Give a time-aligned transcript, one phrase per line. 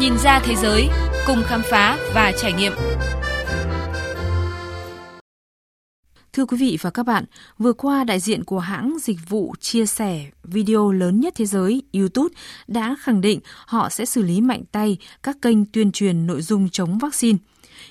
[0.00, 0.88] Nhìn ra thế giới,
[1.26, 2.72] cùng khám phá và trải nghiệm.
[6.32, 7.24] Thưa quý vị và các bạn,
[7.58, 11.82] vừa qua đại diện của hãng dịch vụ chia sẻ video lớn nhất thế giới
[11.92, 12.34] YouTube
[12.66, 16.68] đã khẳng định họ sẽ xử lý mạnh tay các kênh tuyên truyền nội dung
[16.68, 17.38] chống vaccine.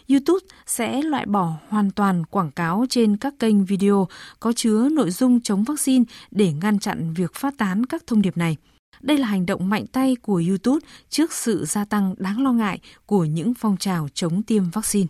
[0.09, 4.07] YouTube sẽ loại bỏ hoàn toàn quảng cáo trên các kênh video
[4.39, 8.37] có chứa nội dung chống vaccine để ngăn chặn việc phát tán các thông điệp
[8.37, 8.57] này.
[9.03, 12.79] Đây là hành động mạnh tay của YouTube trước sự gia tăng đáng lo ngại
[13.05, 15.07] của những phong trào chống tiêm vaccine.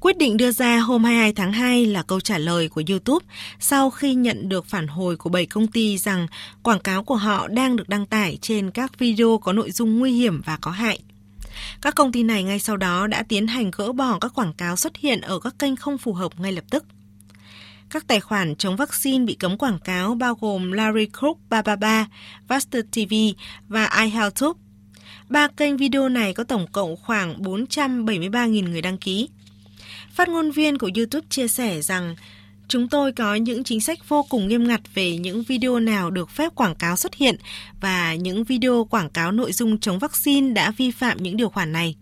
[0.00, 3.26] Quyết định đưa ra hôm 22 tháng 2 là câu trả lời của YouTube
[3.58, 6.26] sau khi nhận được phản hồi của 7 công ty rằng
[6.62, 10.12] quảng cáo của họ đang được đăng tải trên các video có nội dung nguy
[10.12, 11.00] hiểm và có hại.
[11.82, 14.76] Các công ty này ngay sau đó đã tiến hành gỡ bỏ các quảng cáo
[14.76, 16.84] xuất hiện ở các kênh không phù hợp ngay lập tức.
[17.90, 22.06] Các tài khoản chống vaccine bị cấm quảng cáo bao gồm Larry Cook 333,
[22.48, 23.14] Vaster TV
[23.68, 24.60] và iHealthTube.
[25.28, 29.28] Ba kênh video này có tổng cộng khoảng 473.000 người đăng ký.
[30.10, 32.16] Phát ngôn viên của YouTube chia sẻ rằng
[32.68, 36.30] Chúng tôi có những chính sách vô cùng nghiêm ngặt về những video nào được
[36.30, 37.36] phép quảng cáo xuất hiện
[37.80, 41.72] và những video quảng cáo nội dung chống vaccine đã vi phạm những điều khoản
[41.72, 41.96] này.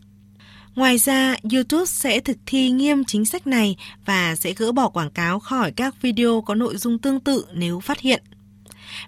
[0.78, 5.10] Ngoài ra, YouTube sẽ thực thi nghiêm chính sách này và sẽ gỡ bỏ quảng
[5.10, 8.22] cáo khỏi các video có nội dung tương tự nếu phát hiện.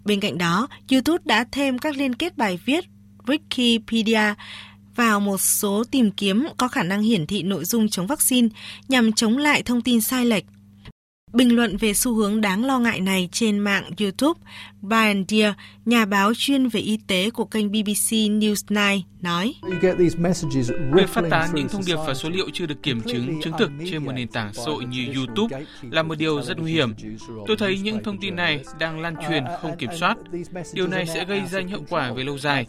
[0.05, 2.85] Bên cạnh đó, YouTube đã thêm các liên kết bài viết
[3.27, 4.35] Wikipedia
[4.97, 8.49] vào một số tìm kiếm có khả năng hiển thị nội dung chống vaccine
[8.89, 10.45] nhằm chống lại thông tin sai lệch
[11.33, 14.41] Bình luận về xu hướng đáng lo ngại này trên mạng YouTube,
[14.83, 19.55] Brian Deer, nhà báo chuyên về y tế của kênh BBC News 9, nói
[20.93, 23.71] Việc phát tán những thông điệp và số liệu chưa được kiểm chứng, chứng thực
[23.91, 26.95] trên một nền tảng xã hội như YouTube là một điều rất nguy hiểm.
[27.47, 30.19] Tôi thấy những thông tin này đang lan truyền không kiểm soát.
[30.75, 32.67] Điều này sẽ gây ra những hậu quả về lâu dài.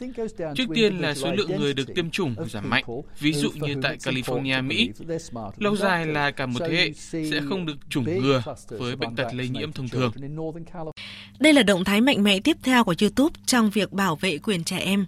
[0.55, 2.83] Trước tiên là số lượng người được tiêm chủng giảm mạnh,
[3.19, 4.89] ví dụ như tại California, Mỹ.
[5.57, 6.91] Lâu dài là cả một thế hệ
[7.31, 10.11] sẽ không được chủng ngừa với bệnh tật lây nhiễm thông thường.
[11.39, 14.63] Đây là động thái mạnh mẽ tiếp theo của YouTube trong việc bảo vệ quyền
[14.63, 15.05] trẻ em.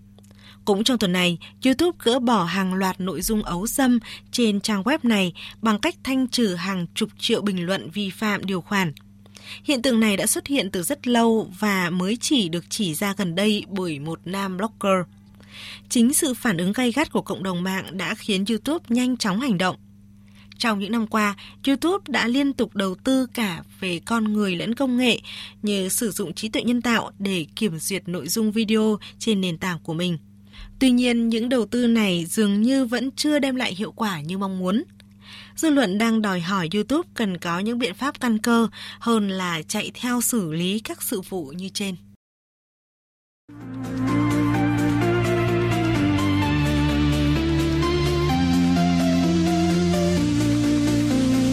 [0.65, 3.99] Cũng trong tuần này, YouTube gỡ bỏ hàng loạt nội dung ấu dâm
[4.31, 8.45] trên trang web này bằng cách thanh trừ hàng chục triệu bình luận vi phạm
[8.45, 8.93] điều khoản.
[9.63, 13.13] Hiện tượng này đã xuất hiện từ rất lâu và mới chỉ được chỉ ra
[13.17, 15.07] gần đây bởi một nam blogger.
[15.89, 19.39] Chính sự phản ứng gay gắt của cộng đồng mạng đã khiến YouTube nhanh chóng
[19.39, 19.75] hành động.
[20.57, 21.35] Trong những năm qua,
[21.67, 25.19] YouTube đã liên tục đầu tư cả về con người lẫn công nghệ
[25.61, 29.57] như sử dụng trí tuệ nhân tạo để kiểm duyệt nội dung video trên nền
[29.57, 30.17] tảng của mình.
[30.79, 34.37] Tuy nhiên, những đầu tư này dường như vẫn chưa đem lại hiệu quả như
[34.37, 34.83] mong muốn.
[35.55, 38.67] Dư luận đang đòi hỏi YouTube cần có những biện pháp căn cơ
[38.99, 41.95] hơn là chạy theo xử lý các sự vụ như trên.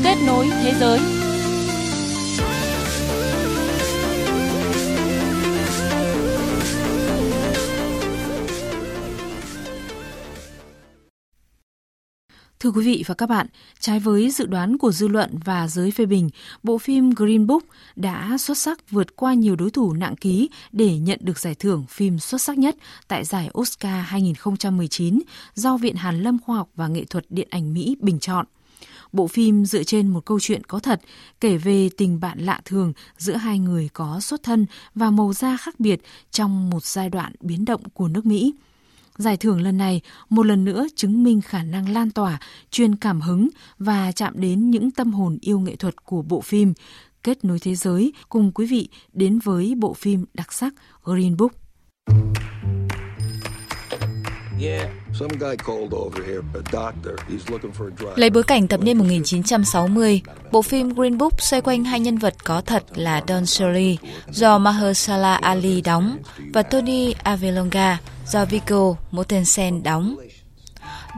[0.04, 1.19] Kết nối thế giới.
[12.60, 13.46] Thưa quý vị và các bạn,
[13.78, 16.30] trái với dự đoán của dư luận và giới phê bình,
[16.62, 17.62] bộ phim Green Book
[17.96, 21.84] đã xuất sắc vượt qua nhiều đối thủ nặng ký để nhận được giải thưởng
[21.88, 22.76] phim xuất sắc nhất
[23.08, 25.20] tại giải Oscar 2019
[25.54, 28.46] do Viện Hàn Lâm Khoa học và Nghệ thuật Điện ảnh Mỹ bình chọn.
[29.12, 31.00] Bộ phim dựa trên một câu chuyện có thật,
[31.40, 35.56] kể về tình bạn lạ thường giữa hai người có xuất thân và màu da
[35.56, 36.00] khác biệt
[36.30, 38.54] trong một giai đoạn biến động của nước Mỹ.
[39.20, 43.20] Giải thưởng lần này một lần nữa chứng minh khả năng lan tỏa, truyền cảm
[43.20, 43.48] hứng
[43.78, 46.74] và chạm đến những tâm hồn yêu nghệ thuật của bộ phim,
[47.22, 51.52] kết nối thế giới cùng quý vị đến với bộ phim đặc sắc Green Book.
[58.16, 60.22] Lấy bối cảnh thập niên 1960,
[60.52, 63.98] bộ phim Green Book xoay quanh hai nhân vật có thật là Don Shirley
[64.30, 66.18] do Mahershala Ali đóng
[66.54, 67.98] và Tony Avelonga
[68.30, 70.16] do Viggo Mortensen đóng.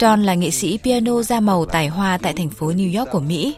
[0.01, 3.21] Don là nghệ sĩ piano da màu tài hoa tại thành phố New York của
[3.21, 3.57] Mỹ.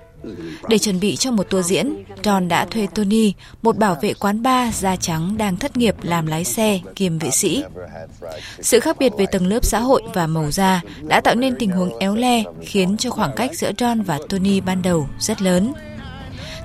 [0.68, 4.42] Để chuẩn bị cho một tour diễn, Don đã thuê Tony, một bảo vệ quán
[4.42, 7.64] bar da trắng đang thất nghiệp làm lái xe kiêm vệ sĩ.
[8.60, 11.70] Sự khác biệt về tầng lớp xã hội và màu da đã tạo nên tình
[11.70, 15.72] huống éo le khiến cho khoảng cách giữa Don và Tony ban đầu rất lớn.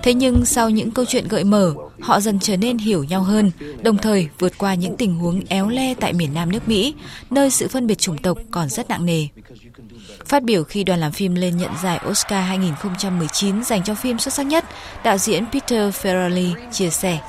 [0.04, 3.51] Thế nhưng sau những câu chuyện gợi mở, họ dần trở nên hiểu nhau hơn,
[3.81, 6.94] đồng thời vượt qua những tình huống éo le tại miền Nam nước Mỹ,
[7.30, 9.28] nơi sự phân biệt chủng tộc còn rất nặng nề.
[10.25, 14.34] Phát biểu khi đoàn làm phim lên nhận giải Oscar 2019 dành cho phim xuất
[14.34, 14.66] sắc nhất,
[15.04, 17.19] đạo diễn Peter Farrelly chia sẻ.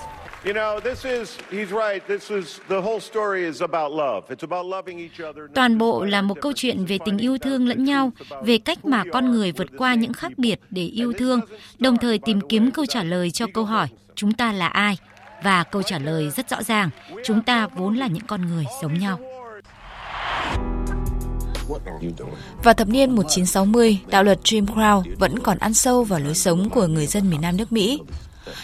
[5.55, 8.13] Toàn bộ là một câu chuyện về tình yêu thương lẫn nhau,
[8.45, 11.41] về cách mà con người vượt qua những khác biệt để yêu thương,
[11.79, 14.97] đồng thời tìm kiếm câu trả lời cho câu hỏi chúng ta là ai?
[15.43, 16.91] Và câu trả lời rất rõ ràng,
[17.25, 19.19] chúng ta vốn là những con người giống nhau.
[22.63, 26.71] Vào thập niên 1960, đạo luật Jim Crow vẫn còn ăn sâu vào lối sống
[26.71, 28.01] của người dân miền Nam nước Mỹ.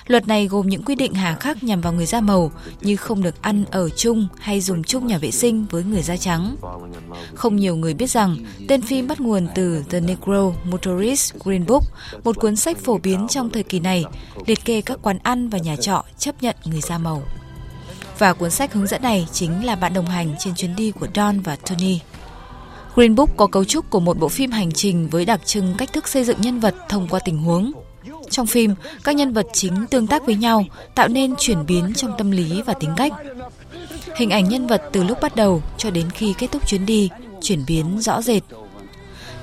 [0.06, 3.22] Luật này gồm những quy định hà khắc nhằm vào người da màu như không
[3.22, 6.56] được ăn ở chung hay dùng chung nhà vệ sinh với người da trắng.
[7.34, 8.36] Không nhiều người biết rằng
[8.68, 11.84] tên phim bắt nguồn từ The Negro Motorist Green Book,
[12.24, 14.04] một cuốn sách phổ biến trong thời kỳ này,
[14.46, 17.22] liệt kê các quán ăn và nhà trọ chấp nhận người da màu.
[18.18, 21.06] Và cuốn sách hướng dẫn này chính là bạn đồng hành trên chuyến đi của
[21.14, 22.00] Don và Tony.
[22.94, 25.92] Green Book có cấu trúc của một bộ phim hành trình với đặc trưng cách
[25.92, 27.72] thức xây dựng nhân vật thông qua tình huống.
[28.36, 28.74] Trong phim,
[29.04, 32.62] các nhân vật chính tương tác với nhau, tạo nên chuyển biến trong tâm lý
[32.62, 33.12] và tính cách.
[34.16, 37.10] Hình ảnh nhân vật từ lúc bắt đầu cho đến khi kết thúc chuyến đi
[37.42, 38.42] chuyển biến rõ rệt.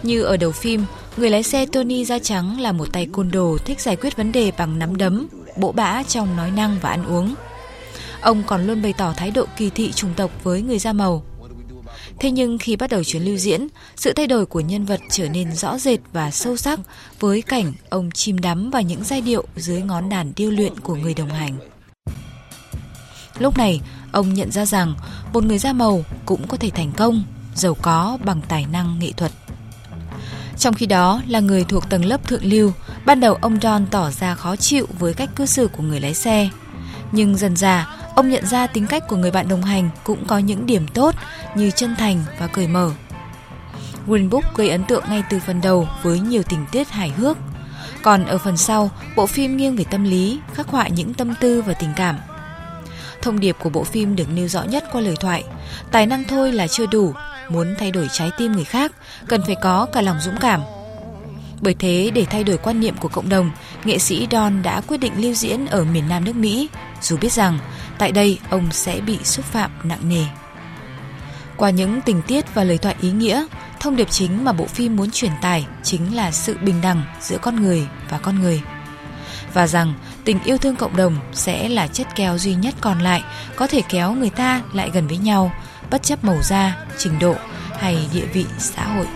[0.04, 0.86] Như ở đầu phim,
[1.18, 4.31] người lái xe Tony da trắng là một tay côn đồ thích giải quyết vấn
[4.31, 7.36] đề bằng nắm đấm, bỗ bã trong nói năng và ăn uống.
[8.22, 11.24] Ông còn luôn bày tỏ thái độ kỳ thị chủng tộc với người da màu.
[12.19, 15.30] Thế nhưng khi bắt đầu chuyến lưu diễn, sự thay đổi của nhân vật trở
[15.30, 16.80] nên rõ rệt và sâu sắc
[17.19, 20.95] với cảnh ông chìm đắm vào những giai điệu dưới ngón đàn điêu luyện của
[20.95, 21.57] người đồng hành.
[23.39, 23.81] Lúc này,
[24.12, 24.95] ông nhận ra rằng
[25.33, 27.24] một người da màu cũng có thể thành công,
[27.56, 29.31] giàu có bằng tài năng nghệ thuật.
[30.57, 32.71] Trong khi đó là người thuộc tầng lớp thượng lưu,
[33.06, 36.13] ban đầu ông Don tỏ ra khó chịu với cách cư xử của người lái
[36.13, 36.50] xe.
[37.12, 40.38] Nhưng dần dà, Ông nhận ra tính cách của người bạn đồng hành cũng có
[40.38, 41.15] những điểm tốt
[41.56, 42.92] như chân thành và cởi mở.
[44.07, 47.38] Green Book gây ấn tượng ngay từ phần đầu với nhiều tình tiết hài hước.
[48.01, 51.62] Còn ở phần sau, bộ phim nghiêng về tâm lý, khắc họa những tâm tư
[51.62, 52.15] và tình cảm.
[53.21, 55.44] Thông điệp của bộ phim được nêu rõ nhất qua lời thoại.
[55.92, 57.13] Tài năng thôi là chưa đủ,
[57.50, 58.92] muốn thay đổi trái tim người khác,
[59.27, 60.62] cần phải có cả lòng dũng cảm.
[61.62, 63.51] Bởi thế, để thay đổi quan niệm của cộng đồng,
[63.83, 66.69] nghệ sĩ Don đã quyết định lưu diễn ở miền Nam nước Mỹ,
[67.01, 67.59] dù biết rằng
[67.98, 70.25] Tại đây, ông sẽ bị xúc phạm nặng nề.
[71.57, 73.45] Qua những tình tiết và lời thoại ý nghĩa,
[73.80, 77.38] thông điệp chính mà bộ phim muốn truyền tải chính là sự bình đẳng giữa
[77.38, 78.62] con người và con người.
[79.54, 79.94] Và rằng
[80.24, 83.24] tình yêu thương cộng đồng sẽ là chất kéo duy nhất còn lại
[83.56, 85.51] có thể kéo người ta lại gần với nhau,
[85.92, 87.36] bất chấp màu da, trình độ
[87.80, 89.07] hay địa vị xã hội.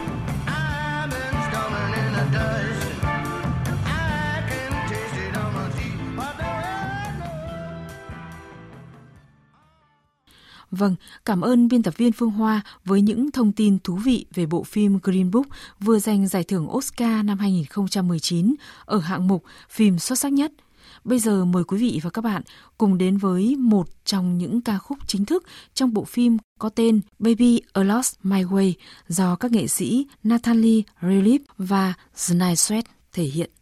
[10.78, 10.96] Vâng,
[11.26, 14.64] cảm ơn biên tập viên Phương Hoa với những thông tin thú vị về bộ
[14.64, 15.46] phim Green Book
[15.80, 20.52] vừa giành giải thưởng Oscar năm 2019 ở hạng mục phim xuất sắc nhất.
[21.04, 22.42] Bây giờ mời quý vị và các bạn
[22.78, 25.44] cùng đến với một trong những ca khúc chính thức
[25.74, 28.74] trong bộ phim có tên Baby A Lost My Way
[29.08, 32.84] do các nghệ sĩ Natalie Relief và Znai Sweat
[33.14, 33.56] thể hiện.